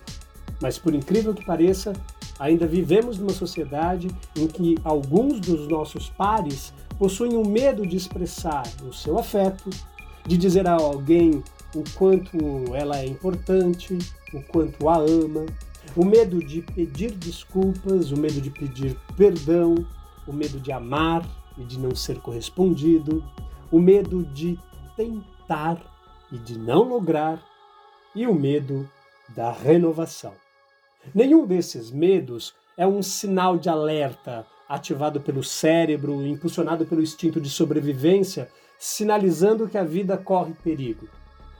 Mas 0.61 0.77
por 0.77 0.93
incrível 0.93 1.33
que 1.33 1.45
pareça, 1.45 1.93
Ainda 2.41 2.65
vivemos 2.65 3.19
numa 3.19 3.33
sociedade 3.33 4.07
em 4.35 4.47
que 4.47 4.75
alguns 4.83 5.39
dos 5.39 5.67
nossos 5.67 6.09
pares 6.09 6.73
possuem 6.97 7.37
o 7.37 7.47
medo 7.47 7.85
de 7.85 7.95
expressar 7.95 8.63
o 8.83 8.91
seu 8.91 9.19
afeto, 9.19 9.69
de 10.25 10.35
dizer 10.37 10.67
a 10.67 10.73
alguém 10.73 11.43
o 11.75 11.83
quanto 11.93 12.35
ela 12.73 12.97
é 12.97 13.05
importante, 13.05 13.95
o 14.33 14.41
quanto 14.41 14.89
a 14.89 14.97
ama, 14.97 15.45
o 15.95 16.05
medo 16.05 16.39
de 16.39 16.61
pedir 16.61 17.11
desculpas, 17.11 18.11
o 18.11 18.17
medo 18.17 18.39
de 18.39 18.49
pedir 18.49 18.97
perdão, 19.17 19.75
o 20.27 20.31
medo 20.31 20.59
de 20.59 20.71
amar 20.71 21.27
e 21.57 21.63
de 21.63 21.77
não 21.77 21.93
ser 21.93 22.19
correspondido, 22.19 23.23
o 23.71 23.79
medo 23.79 24.23
de 24.23 24.57
tentar 24.95 25.81
e 26.31 26.37
de 26.37 26.57
não 26.57 26.83
lograr, 26.83 27.43
e 28.15 28.25
o 28.25 28.33
medo 28.33 28.89
da 29.29 29.51
renovação. 29.51 30.33
Nenhum 31.13 31.45
desses 31.45 31.91
medos 31.91 32.53
é 32.77 32.85
um 32.85 33.01
sinal 33.01 33.57
de 33.57 33.69
alerta 33.69 34.45
ativado 34.67 35.19
pelo 35.19 35.43
cérebro, 35.43 36.25
impulsionado 36.25 36.85
pelo 36.85 37.01
instinto 37.01 37.41
de 37.41 37.49
sobrevivência, 37.49 38.49
sinalizando 38.77 39.67
que 39.67 39.77
a 39.77 39.83
vida 39.83 40.17
corre 40.17 40.53
perigo. 40.63 41.07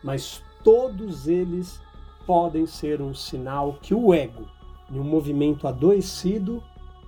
Mas 0.03 0.41
todos 0.63 1.27
eles 1.27 1.81
podem 2.25 2.65
ser 2.65 3.01
um 3.01 3.13
sinal 3.13 3.77
que 3.81 3.93
o 3.93 4.13
ego, 4.13 4.45
em 4.89 4.99
um 4.99 5.03
movimento 5.03 5.67
adoecido, 5.67 6.61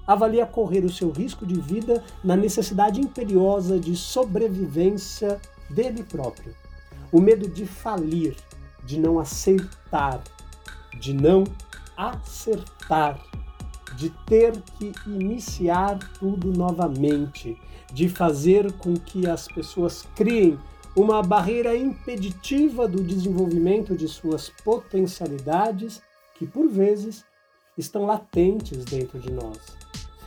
avalia 0.06 0.46
correr 0.46 0.84
o 0.84 0.92
seu 0.92 1.12
risco 1.12 1.46
de 1.46 1.60
vida 1.60 2.04
na 2.24 2.36
necessidade 2.36 3.00
imperiosa 3.00 3.80
de 3.80 3.96
sobrevivência 3.96 5.40
dele 5.70 6.04
próprio. 6.04 6.56
O 7.12 7.20
medo 7.20 7.48
de 7.48 7.66
falir, 7.66 8.36
de 8.86 9.00
não 9.00 9.20
aceitar, 9.20 10.22
de 11.00 11.14
não 11.14 11.44
acertar, 11.96 13.20
de 13.96 14.10
ter 14.26 14.60
que 14.78 14.92
iniciar 15.06 16.00
tudo 16.20 16.52
novamente, 16.52 17.58
de 17.94 18.10
fazer 18.10 18.72
com 18.74 18.96
que 18.96 19.30
as 19.30 19.48
pessoas 19.48 20.06
criem 20.16 20.58
uma 20.96 21.24
barreira 21.24 21.76
impeditiva 21.76 22.88
do 22.88 23.04
desenvolvimento 23.04 23.96
de 23.96 24.08
suas 24.08 24.50
potencialidades 24.64 26.02
que 26.36 26.46
por 26.46 26.70
vezes 26.70 27.26
estão 27.78 28.06
latentes 28.06 28.86
dentro 28.86 29.20
de 29.20 29.32
nós. 29.32 29.58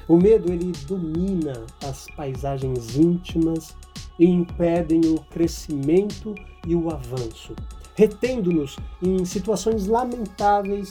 O 0.09 0.17
medo 0.17 0.53
ele 0.53 0.73
domina 0.87 1.67
as 1.85 2.07
paisagens 2.17 2.97
íntimas 2.97 3.75
e 4.19 4.25
impedem 4.25 5.01
o 5.07 5.21
crescimento 5.31 6.35
e 6.67 6.75
o 6.75 6.91
avanço, 6.91 7.55
retendo-nos 7.95 8.77
em 9.03 9.25
situações 9.25 9.87
lamentáveis 9.87 10.91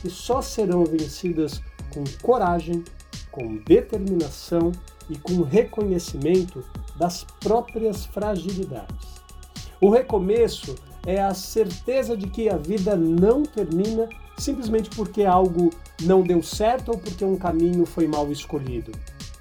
que 0.00 0.08
só 0.08 0.40
serão 0.40 0.84
vencidas 0.84 1.62
com 1.92 2.04
coragem, 2.22 2.82
com 3.30 3.56
determinação 3.58 4.72
e 5.12 5.18
com 5.18 5.42
reconhecimento 5.42 6.64
das 6.96 7.24
próprias 7.40 8.06
fragilidades. 8.06 9.22
O 9.80 9.90
recomeço 9.90 10.74
é 11.06 11.20
a 11.20 11.34
certeza 11.34 12.16
de 12.16 12.28
que 12.28 12.48
a 12.48 12.56
vida 12.56 12.96
não 12.96 13.42
termina 13.42 14.08
simplesmente 14.38 14.90
porque 14.90 15.24
algo 15.24 15.70
não 16.02 16.22
deu 16.22 16.42
certo 16.42 16.92
ou 16.92 16.98
porque 16.98 17.24
um 17.24 17.36
caminho 17.36 17.84
foi 17.84 18.06
mal 18.06 18.30
escolhido. 18.32 18.92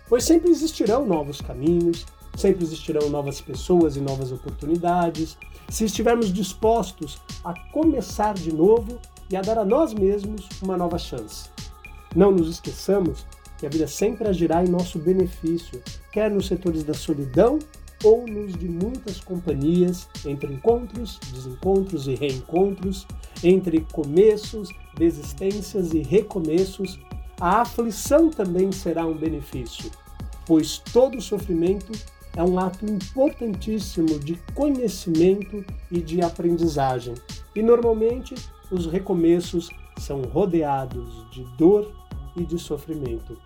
Pois 0.10 0.24
sempre 0.24 0.51
existirão 0.51 1.06
novos 1.06 1.40
caminhos, 1.40 2.06
sempre 2.36 2.63
existirão 2.63 3.10
novas 3.10 3.40
pessoas 3.40 3.96
e 3.96 4.01
novas 4.01 4.32
oportunidades, 4.32 5.38
se 5.70 5.86
estivermos 5.86 6.34
dispostos 6.34 7.22
a 7.46 7.53
começar 7.72 8.34
de 8.34 8.53
novo 8.53 9.00
e 9.29 9.36
a 9.36 9.42
dar 9.42 9.57
a 9.57 9.66
nós 9.66 9.94
mesmos 9.94 10.48
uma 10.62 10.75
nova 10.75 10.98
chance. 10.98 11.50
Não 12.14 12.31
nos 12.31 12.50
esqueçamos 12.50 13.25
que 13.61 13.67
a 13.67 13.69
vida 13.69 13.87
sempre 13.87 14.27
agirá 14.27 14.65
em 14.65 14.67
nosso 14.67 14.97
benefício, 14.97 15.79
quer 16.11 16.31
nos 16.31 16.47
setores 16.47 16.83
da 16.83 16.95
solidão 16.95 17.59
ou 18.03 18.25
nos 18.25 18.57
de 18.57 18.67
muitas 18.67 19.19
companhias, 19.19 20.09
entre 20.25 20.51
encontros, 20.51 21.19
desencontros 21.31 22.07
e 22.07 22.15
reencontros, 22.15 23.05
entre 23.43 23.81
começos, 23.91 24.69
desistências 24.97 25.93
e 25.93 26.01
recomeços, 26.01 27.00
a 27.39 27.61
aflição 27.61 28.31
também 28.31 28.71
será 28.71 29.05
um 29.05 29.15
benefício, 29.15 29.91
pois 30.47 30.79
todo 30.79 31.21
sofrimento 31.21 31.91
é 32.35 32.43
um 32.43 32.57
ato 32.57 32.83
importantíssimo 32.83 34.17
de 34.17 34.41
conhecimento 34.55 35.63
e 35.91 36.01
de 36.01 36.24
aprendizagem. 36.24 37.13
E 37.55 37.61
normalmente 37.61 38.33
os 38.71 38.87
recomeços 38.87 39.69
são 40.00 40.24
rodeados 40.24 41.29
de 41.29 41.43
dor 41.59 41.91
e 42.35 42.43
de 42.43 42.57
sofrimento. 42.57 43.37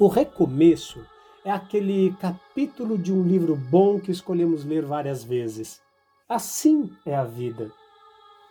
O 0.00 0.08
recomeço 0.08 1.04
é 1.44 1.50
aquele 1.50 2.16
capítulo 2.18 2.96
de 2.96 3.12
um 3.12 3.22
livro 3.22 3.54
bom 3.54 4.00
que 4.00 4.10
escolhemos 4.10 4.64
ler 4.64 4.82
várias 4.82 5.22
vezes. 5.22 5.78
Assim 6.26 6.90
é 7.04 7.14
a 7.14 7.22
vida. 7.22 7.70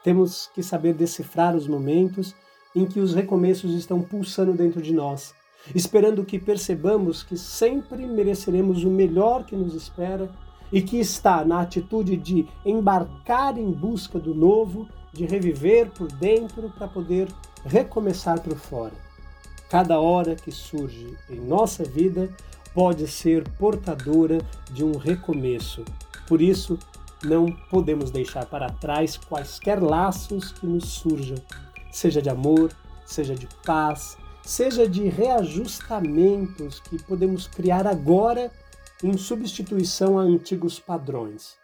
Temos 0.04 0.48
que 0.54 0.62
saber 0.62 0.94
decifrar 0.94 1.56
os 1.56 1.66
momentos 1.66 2.36
em 2.76 2.86
que 2.86 3.00
os 3.00 3.16
recomeços 3.16 3.74
estão 3.74 4.00
pulsando 4.00 4.54
dentro 4.54 4.80
de 4.80 4.94
nós, 4.94 5.34
esperando 5.74 6.24
que 6.24 6.38
percebamos 6.38 7.24
que 7.24 7.36
sempre 7.36 8.06
mereceremos 8.06 8.84
o 8.84 8.92
melhor 8.92 9.44
que 9.44 9.56
nos 9.56 9.74
espera 9.74 10.32
e 10.72 10.84
que 10.84 11.00
está 11.00 11.44
na 11.44 11.62
atitude 11.62 12.16
de 12.16 12.48
embarcar 12.64 13.58
em 13.58 13.72
busca 13.72 14.20
do 14.20 14.36
novo 14.36 14.88
de 15.12 15.26
reviver 15.26 15.90
por 15.90 16.12
dentro 16.12 16.72
para 16.78 16.88
poder 16.88 17.28
recomeçar 17.66 18.40
por 18.40 18.56
fora. 18.56 19.09
Cada 19.70 20.00
hora 20.00 20.36
que 20.36 20.52
surge 20.52 21.16
em 21.30 21.40
nossa 21.40 21.84
vida 21.84 22.30
pode 22.74 23.08
ser 23.08 23.48
portadora 23.58 24.40
de 24.72 24.84
um 24.84 24.98
recomeço. 24.98 25.86
Por 26.28 26.42
isso, 26.42 26.78
não 27.24 27.52
podemos 27.70 28.10
deixar 28.10 28.46
para 28.46 28.70
trás 28.70 29.18
quaisquer 29.18 29.82
laços 29.82 30.52
que 30.52 30.66
nos 30.66 30.86
surjam, 30.86 31.38
seja 31.92 32.22
de 32.22 32.30
amor, 32.30 32.72
seja 33.06 33.36
de 33.36 33.48
paz, 33.66 34.18
seja 34.44 34.88
de 34.88 35.08
reajustamentos 35.08 36.80
que 36.80 37.02
podemos 37.04 37.48
criar 37.48 37.86
agora 37.86 38.52
em 39.04 39.18
substituição 39.18 40.18
a 40.18 40.24
antigos 40.24 40.80
padrões. 40.80 41.58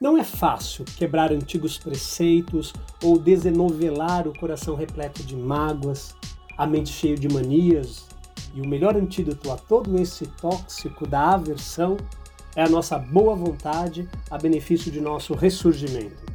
Não 0.00 0.16
é 0.16 0.22
fácil 0.22 0.84
quebrar 0.84 1.32
antigos 1.32 1.76
preceitos 1.76 2.72
ou 3.02 3.18
desenovelar 3.18 4.28
o 4.28 4.38
coração 4.38 4.76
repleto 4.76 5.24
de 5.24 5.34
mágoas, 5.34 6.14
a 6.58 6.66
mente 6.66 6.90
cheia 6.90 7.16
de 7.16 7.32
manias, 7.32 8.04
e 8.52 8.60
o 8.60 8.68
melhor 8.68 8.96
antídoto 8.96 9.52
a 9.52 9.56
todo 9.56 9.96
esse 10.00 10.26
tóxico 10.26 11.06
da 11.06 11.34
aversão 11.34 11.96
é 12.56 12.62
a 12.62 12.68
nossa 12.68 12.98
boa 12.98 13.36
vontade 13.36 14.08
a 14.28 14.36
benefício 14.36 14.90
de 14.90 15.00
nosso 15.00 15.34
ressurgimento. 15.34 16.26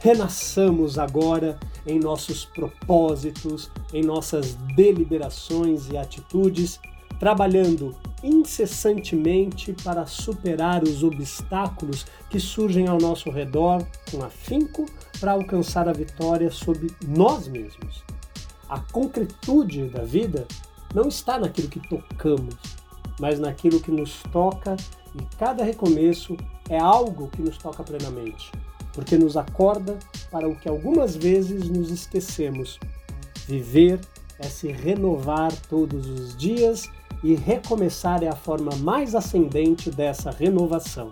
Renasçamos 0.00 0.98
agora 0.98 1.58
em 1.86 2.00
nossos 2.00 2.44
propósitos, 2.44 3.70
em 3.92 4.02
nossas 4.02 4.54
deliberações 4.74 5.88
e 5.88 5.96
atitudes, 5.96 6.80
trabalhando 7.20 7.94
incessantemente 8.22 9.72
para 9.84 10.06
superar 10.06 10.82
os 10.82 11.04
obstáculos 11.04 12.06
que 12.30 12.40
surgem 12.40 12.88
ao 12.88 12.98
nosso 12.98 13.30
redor 13.30 13.86
com 14.10 14.24
afinco 14.24 14.86
para 15.20 15.32
alcançar 15.32 15.88
a 15.88 15.92
vitória 15.92 16.50
sobre 16.50 16.88
nós 17.06 17.46
mesmos. 17.46 18.04
A 18.68 18.80
concretude 18.80 19.88
da 19.88 20.02
vida 20.02 20.46
não 20.94 21.08
está 21.08 21.38
naquilo 21.38 21.68
que 21.68 21.80
tocamos, 21.88 22.54
mas 23.18 23.38
naquilo 23.38 23.80
que 23.80 23.90
nos 23.90 24.22
toca 24.32 24.76
e 25.14 25.36
cada 25.36 25.64
recomeço 25.64 26.36
é 26.68 26.78
algo 26.78 27.28
que 27.28 27.40
nos 27.40 27.56
toca 27.56 27.82
plenamente, 27.82 28.52
porque 28.92 29.16
nos 29.16 29.36
acorda 29.36 29.98
para 30.30 30.48
o 30.48 30.54
que 30.54 30.68
algumas 30.68 31.16
vezes 31.16 31.68
nos 31.68 31.90
esquecemos. 31.90 32.78
Viver 33.46 34.00
é 34.38 34.44
se 34.44 34.68
renovar 34.68 35.50
todos 35.68 36.06
os 36.06 36.36
dias 36.36 36.90
e 37.22 37.34
recomeçar 37.34 38.22
é 38.22 38.28
a 38.28 38.36
forma 38.36 38.76
mais 38.76 39.14
ascendente 39.14 39.90
dessa 39.90 40.30
renovação. 40.30 41.10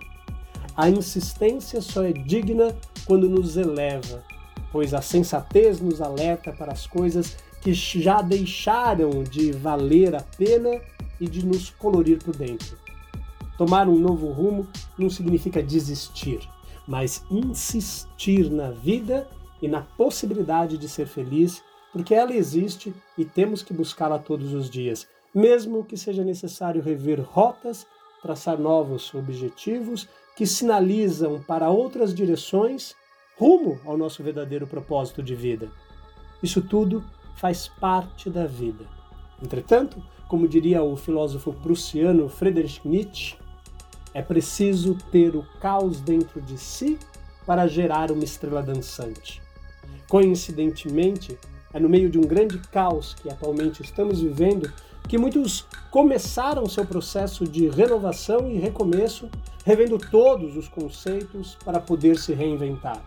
A 0.75 0.89
insistência 0.89 1.81
só 1.81 2.03
é 2.03 2.13
digna 2.13 2.75
quando 3.05 3.27
nos 3.27 3.57
eleva, 3.57 4.23
pois 4.71 4.93
a 4.93 5.01
sensatez 5.01 5.81
nos 5.81 6.01
alerta 6.01 6.53
para 6.53 6.71
as 6.71 6.85
coisas 6.85 7.35
que 7.61 7.73
já 7.73 8.21
deixaram 8.21 9.23
de 9.23 9.51
valer 9.51 10.15
a 10.15 10.21
pena 10.21 10.81
e 11.19 11.27
de 11.27 11.45
nos 11.45 11.69
colorir 11.69 12.23
por 12.23 12.35
dentro. 12.35 12.77
Tomar 13.57 13.87
um 13.87 13.97
novo 13.97 14.31
rumo 14.31 14.67
não 14.97 15.09
significa 15.09 15.63
desistir, 15.63 16.47
mas 16.87 17.23
insistir 17.29 18.51
na 18.51 18.71
vida 18.71 19.27
e 19.61 19.67
na 19.67 19.81
possibilidade 19.81 20.77
de 20.77 20.87
ser 20.87 21.07
feliz, 21.07 21.63
porque 21.91 22.13
ela 22.13 22.35
existe 22.35 22.93
e 23.17 23.25
temos 23.25 23.63
que 23.63 23.73
buscá-la 23.73 24.19
todos 24.19 24.53
os 24.53 24.69
dias 24.69 25.07
mesmo 25.37 25.83
que 25.83 25.95
seja 25.95 26.23
necessário 26.23 26.81
rever 26.81 27.21
rotas, 27.21 27.85
traçar 28.23 28.57
novos 28.57 29.13
objetivos 29.13 30.07
que 30.35 30.47
sinalizam 30.47 31.41
para 31.43 31.69
outras 31.69 32.13
direções 32.13 32.95
rumo 33.37 33.79
ao 33.85 33.95
nosso 33.95 34.23
verdadeiro 34.23 34.65
propósito 34.65 35.21
de 35.21 35.35
vida. 35.35 35.69
Isso 36.41 36.59
tudo 36.59 37.03
faz 37.37 37.67
parte 37.67 38.29
da 38.29 38.45
vida. 38.45 38.85
Entretanto, 39.41 40.03
como 40.27 40.47
diria 40.47 40.83
o 40.83 40.95
filósofo 40.95 41.53
prussiano 41.53 42.27
Friedrich 42.27 42.81
Nietzsche, 42.85 43.35
é 44.13 44.21
preciso 44.21 44.97
ter 45.11 45.35
o 45.35 45.45
caos 45.61 46.01
dentro 46.01 46.41
de 46.41 46.57
si 46.57 46.99
para 47.45 47.67
gerar 47.67 48.11
uma 48.11 48.23
estrela 48.23 48.61
dançante. 48.61 49.41
Coincidentemente, 50.09 51.37
é 51.73 51.79
no 51.79 51.87
meio 51.87 52.09
de 52.09 52.17
um 52.17 52.23
grande 52.23 52.57
caos 52.69 53.13
que 53.13 53.29
atualmente 53.29 53.81
estamos 53.81 54.19
vivendo 54.19 54.71
que 55.07 55.17
muitos 55.17 55.65
começaram 55.89 56.67
seu 56.67 56.85
processo 56.85 57.45
de 57.47 57.69
renovação 57.69 58.51
e 58.51 58.57
recomeço, 58.57 59.29
revendo 59.63 59.97
todos 59.97 60.57
os 60.57 60.67
conceitos 60.67 61.55
para 61.63 61.79
poder 61.79 62.17
se 62.17 62.33
reinventar. 62.33 63.01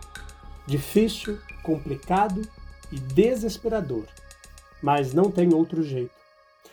Difícil, 0.65 1.37
complicado 1.61 2.41
e 2.91 2.99
desesperador, 2.99 4.05
mas 4.81 5.13
não 5.13 5.31
tem 5.31 5.53
outro 5.53 5.83
jeito. 5.83 6.11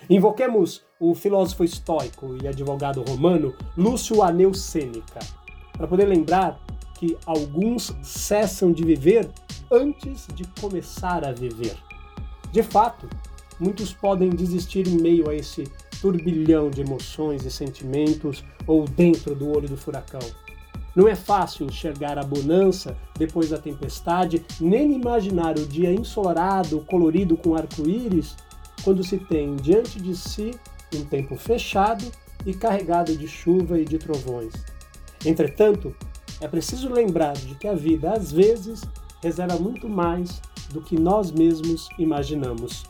Invoquemos 0.08 0.82
o 1.00 1.14
filósofo 1.14 1.64
estoico 1.64 2.36
e 2.42 2.48
advogado 2.48 3.02
romano 3.02 3.54
Lúcio 3.76 4.22
Aneu 4.22 4.54
Sêneca, 4.54 5.20
para 5.72 5.86
poder 5.86 6.06
lembrar 6.06 6.60
que 6.98 7.16
alguns 7.26 7.94
cessam 8.02 8.72
de 8.72 8.84
viver 8.84 9.28
antes 9.70 10.26
de 10.34 10.44
começar 10.60 11.24
a 11.24 11.32
viver. 11.32 11.76
De 12.50 12.62
fato, 12.62 13.08
muitos 13.60 13.92
podem 13.92 14.30
desistir 14.30 14.88
em 14.88 15.00
meio 15.00 15.28
a 15.28 15.34
esse 15.34 15.64
turbilhão 16.00 16.70
de 16.70 16.80
emoções 16.80 17.44
e 17.44 17.50
sentimentos 17.50 18.44
ou 18.66 18.84
dentro 18.84 19.34
do 19.34 19.48
olho 19.48 19.68
do 19.68 19.76
furacão. 19.76 20.20
Não 20.94 21.06
é 21.06 21.14
fácil 21.14 21.66
enxergar 21.66 22.18
a 22.18 22.24
bonança 22.24 22.96
depois 23.16 23.50
da 23.50 23.58
tempestade, 23.58 24.44
nem 24.60 24.92
imaginar 24.92 25.56
o 25.58 25.66
dia 25.66 25.92
ensolarado, 25.92 26.84
colorido 26.88 27.36
com 27.36 27.54
arco-íris, 27.54 28.36
quando 28.82 29.04
se 29.04 29.18
tem 29.18 29.56
diante 29.56 30.00
de 30.00 30.16
si 30.16 30.52
um 30.94 31.04
tempo 31.04 31.36
fechado 31.36 32.04
e 32.46 32.54
carregado 32.54 33.16
de 33.16 33.28
chuva 33.28 33.78
e 33.78 33.84
de 33.84 33.98
trovões. 33.98 34.54
Entretanto, 35.24 35.94
é 36.40 36.46
preciso 36.46 36.88
lembrar 36.88 37.34
de 37.34 37.54
que 37.56 37.66
a 37.66 37.74
vida, 37.74 38.12
às 38.12 38.30
vezes, 38.30 38.82
reserva 39.22 39.58
muito 39.58 39.88
mais 39.88 40.40
do 40.70 40.80
que 40.80 40.98
nós 40.98 41.32
mesmos 41.32 41.88
imaginamos. 41.98 42.84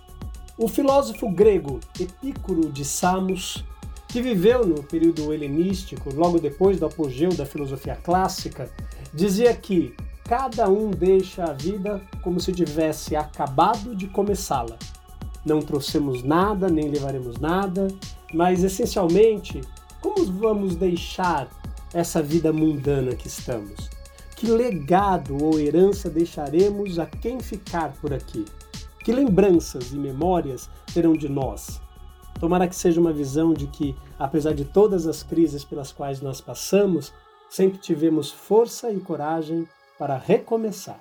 O 0.57 0.69
filósofo 0.69 1.31
grego 1.31 1.81
Epícoro 1.99 2.71
de 2.71 2.85
Samos, 2.85 3.65
que 4.09 4.23
viveu 4.23 4.66
no 4.66 4.83
período 4.83 5.33
helenístico, 5.33 6.14
logo 6.14 6.38
depois 6.38 6.81
do 6.81 6.87
apogeu 6.87 7.35
da 7.35 7.44
filosofia 7.44 7.97
clássica, 7.97 8.71
dizia 9.12 9.55
que 9.55 9.94
cada 10.25 10.68
um 10.68 10.90
deixa 10.90 11.44
a 11.44 11.53
vida 11.53 12.03
como 12.23 12.40
se 12.40 12.53
tivesse 12.53 13.14
acabado 13.14 13.94
de 13.94 14.07
começá-la. 14.07 14.79
Não 15.44 15.61
trouxemos 15.61 16.23
nada, 16.23 16.68
nem 16.68 16.90
levaremos 16.90 17.38
nada, 17.38 17.88
mas 18.33 18.64
essencialmente, 18.64 19.61
como 20.01 20.25
vamos 20.33 20.75
deixar 20.75 21.49
essa 21.92 22.23
vida 22.23 22.53
mundana 22.53 23.14
que 23.14 23.29
estamos? 23.29 23.90
Que 24.37 24.47
legado 24.47 25.37
ou 25.42 25.59
herança 25.59 26.09
deixaremos 26.09 26.99
a 26.99 27.07
quem 27.07 27.40
ficar 27.40 27.92
por 27.94 28.12
aqui? 28.12 28.44
Que 29.03 29.12
lembranças 29.12 29.92
e 29.92 29.97
memórias 29.97 30.68
terão 30.92 31.14
de 31.14 31.29
nós? 31.29 31.81
Tomara 32.38 32.68
que 32.68 32.77
seja 32.77 33.01
uma 33.01 33.12
visão 33.12 33.53
de 33.53 33.66
que, 33.66 33.96
apesar 34.18 34.55
de 34.55 34.64
todas 34.64 35.07
as 35.07 35.22
crises 35.22 35.64
pelas 35.64 35.90
quais 35.92 36.20
nós 36.20 36.40
passamos, 36.40 37.12
sempre 37.48 37.79
tivemos 37.79 38.31
força 38.31 38.92
e 38.92 39.01
coragem 39.01 39.66
para 39.98 40.16
recomeçar. 40.16 41.01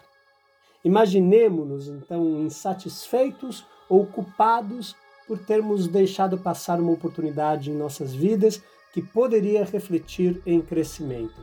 Imaginemos-nos 0.84 1.88
então 1.88 2.42
insatisfeitos 2.42 3.66
ou 3.90 4.06
culpados 4.06 4.96
por 5.28 5.38
termos 5.40 5.88
deixado 5.88 6.38
passar 6.38 6.80
uma 6.80 6.94
oportunidade 6.94 7.70
em 7.70 7.76
nossas 7.76 8.14
vidas 8.14 8.62
que 8.94 9.02
poderia 9.02 9.66
refletir 9.66 10.42
em 10.46 10.62
crescimento. 10.62 11.42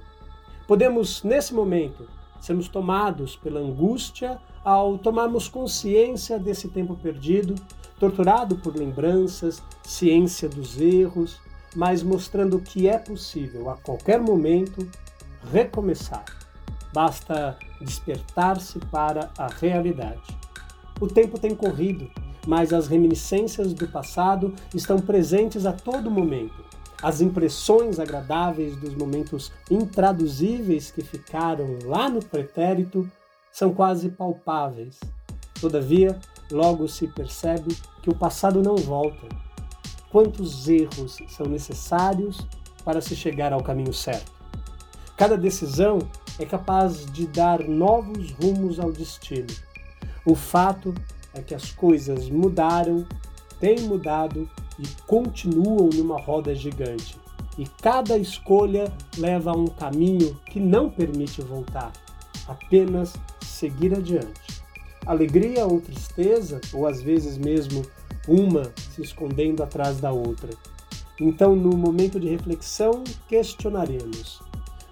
Podemos, 0.66 1.22
nesse 1.22 1.54
momento, 1.54 2.08
sermos 2.40 2.68
tomados 2.68 3.36
pela 3.36 3.60
angústia 3.60 4.40
ao 4.64 4.96
tomarmos 4.98 5.46
consciência 5.46 6.38
desse 6.38 6.68
tempo 6.68 6.96
perdido, 6.96 7.54
torturado 8.04 8.56
por 8.56 8.76
lembranças, 8.76 9.62
ciência 9.82 10.46
dos 10.46 10.78
erros, 10.78 11.40
mas 11.74 12.02
mostrando 12.02 12.60
que 12.60 12.86
é 12.86 12.98
possível 12.98 13.70
a 13.70 13.78
qualquer 13.78 14.20
momento 14.20 14.86
recomeçar. 15.50 16.24
Basta 16.92 17.58
despertar-se 17.80 18.78
para 18.90 19.30
a 19.38 19.46
realidade. 19.46 20.36
O 21.00 21.06
tempo 21.06 21.38
tem 21.38 21.54
corrido, 21.54 22.10
mas 22.46 22.74
as 22.74 22.88
reminiscências 22.88 23.72
do 23.72 23.88
passado 23.88 24.54
estão 24.74 24.98
presentes 24.98 25.64
a 25.64 25.72
todo 25.72 26.10
momento 26.10 26.62
as 27.02 27.20
impressões 27.20 27.98
agradáveis 27.98 28.76
dos 28.78 28.94
momentos 28.94 29.52
intraduzíveis 29.70 30.90
que 30.90 31.02
ficaram 31.02 31.78
lá 31.84 32.08
no 32.08 32.24
pretérito 32.24 33.06
são 33.52 33.74
quase 33.74 34.08
palpáveis. 34.08 34.98
Todavia, 35.60 36.18
logo 36.50 36.88
se 36.88 37.06
percebe 37.08 37.76
que 38.04 38.10
o 38.10 38.14
passado 38.14 38.62
não 38.62 38.76
volta. 38.76 39.26
Quantos 40.10 40.68
erros 40.68 41.16
são 41.26 41.46
necessários 41.46 42.46
para 42.84 43.00
se 43.00 43.16
chegar 43.16 43.50
ao 43.50 43.62
caminho 43.62 43.94
certo? 43.94 44.30
Cada 45.16 45.38
decisão 45.38 46.00
é 46.38 46.44
capaz 46.44 47.06
de 47.06 47.26
dar 47.26 47.66
novos 47.66 48.30
rumos 48.32 48.78
ao 48.78 48.92
destino. 48.92 49.46
O 50.26 50.34
fato 50.34 50.92
é 51.32 51.40
que 51.40 51.54
as 51.54 51.72
coisas 51.72 52.28
mudaram, 52.28 53.06
têm 53.58 53.80
mudado 53.80 54.46
e 54.78 54.86
continuam 55.06 55.88
numa 55.88 56.20
roda 56.20 56.54
gigante. 56.54 57.18
E 57.56 57.66
cada 57.80 58.18
escolha 58.18 58.92
leva 59.16 59.52
a 59.52 59.56
um 59.56 59.68
caminho 59.68 60.38
que 60.44 60.60
não 60.60 60.90
permite 60.90 61.40
voltar, 61.40 61.90
apenas 62.46 63.14
seguir 63.40 63.94
adiante. 63.94 64.63
Alegria 65.06 65.66
ou 65.66 65.80
tristeza, 65.80 66.60
ou 66.72 66.86
às 66.86 67.02
vezes 67.02 67.36
mesmo 67.36 67.84
uma 68.26 68.72
se 68.76 69.02
escondendo 69.02 69.62
atrás 69.62 70.00
da 70.00 70.12
outra. 70.12 70.50
Então, 71.20 71.54
no 71.54 71.76
momento 71.76 72.18
de 72.18 72.28
reflexão, 72.28 73.04
questionaremos: 73.28 74.42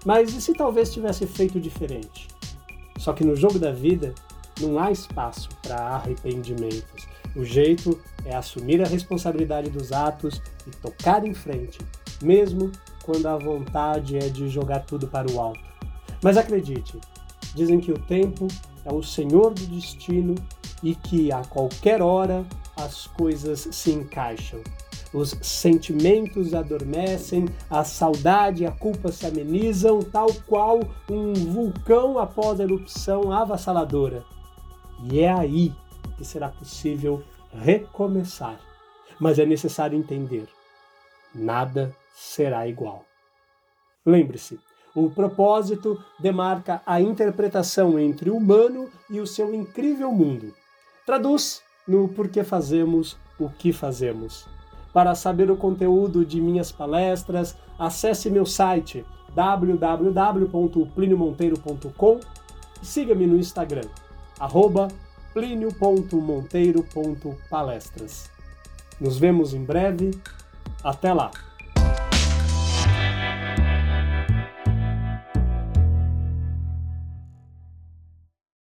mas 0.05 0.35
e 0.35 0.41
se 0.41 0.53
talvez 0.53 0.93
tivesse 0.93 1.27
feito 1.27 1.61
diferente? 1.61 2.29
Só 2.99 3.13
que 3.13 3.25
no 3.25 3.37
jogo 3.37 3.59
da 3.59 3.73
vida 3.73 4.15
não 4.61 4.79
há 4.79 4.91
espaço 4.91 5.49
para 5.63 5.77
arrependimentos. 5.77 7.09
O 7.35 7.45
jeito 7.45 7.99
é 8.25 8.35
assumir 8.35 8.83
a 8.83 8.87
responsabilidade 8.87 9.71
dos 9.71 9.93
atos 9.93 10.43
e 10.67 10.71
tocar 10.71 11.27
em 11.27 11.33
frente, 11.33 11.79
mesmo 12.23 12.71
quando 13.03 13.27
a 13.27 13.37
vontade 13.37 14.17
é 14.17 14.29
de 14.29 14.49
jogar 14.49 14.81
tudo 14.81 15.09
para 15.09 15.31
o 15.31 15.41
alto. 15.41 15.61
Mas 16.23 16.37
acredite, 16.37 16.99
dizem 17.55 17.81
que 17.81 17.91
o 17.91 17.99
tempo 17.99 18.47
é 18.85 18.93
o 18.93 19.03
senhor 19.03 19.55
do 19.55 19.67
destino 19.67 20.35
e 20.83 20.95
que 20.95 21.31
a 21.33 21.45
qualquer 21.45 22.03
hora 22.03 22.45
as 22.77 23.07
coisas 23.07 23.69
se 23.71 23.93
encaixam. 23.93 24.61
Os 25.13 25.37
sentimentos 25.43 26.55
adormecem, 26.55 27.47
a 27.69 27.85
saudade 27.85 28.63
e 28.63 28.67
a 28.67 28.73
culpa 28.73 29.13
se 29.13 29.27
amenizam, 29.27 30.01
tal 30.01 30.33
qual 30.47 30.81
um 31.11 31.35
vulcão 31.35 32.19
após 32.19 32.59
a 32.59 32.63
erupção 32.63 33.31
avassaladora. 33.31 34.25
E 35.11 35.21
é 35.21 35.31
aí 35.31 35.73
que 36.17 36.25
será 36.25 36.49
possível 36.49 37.23
recomeçar. 37.53 38.59
Mas 39.21 39.39
é 39.39 39.45
necessário 39.45 39.99
entender: 39.99 40.49
nada 41.35 41.95
será 42.15 42.67
igual. 42.67 43.05
Lembre-se, 44.05 44.59
o 44.95 45.11
propósito 45.11 45.99
demarca 46.19 46.81
a 46.87 47.01
interpretação 47.01 47.99
entre 47.99 48.31
o 48.31 48.37
humano 48.37 48.89
e 49.09 49.19
o 49.21 49.27
seu 49.27 49.55
incrível 49.55 50.13
mundo. 50.13 50.55
Traduz 51.07 51.63
no 51.87 52.09
porquê 52.09 52.45
fazemos 52.45 53.17
o 53.39 53.49
que 53.49 53.73
fazemos. 53.73 54.47
Para 54.93 55.15
saber 55.15 55.51
o 55.51 55.57
conteúdo 55.57 56.23
de 56.25 56.39
minhas 56.41 56.71
palestras, 56.71 57.57
acesse 57.79 58.31
meu 58.31 58.45
site 58.45 59.07
www.pliniomonteiro.com 59.35 62.21
e 62.83 62.87
siga-me 62.87 63.27
no 63.27 63.39
Instagram, 63.39 63.89
arroba. 64.39 64.89
Nos 69.01 69.19
vemos 69.19 69.55
em 69.55 69.65
breve. 69.65 70.11
Até 70.85 71.15
lá! 71.15 71.31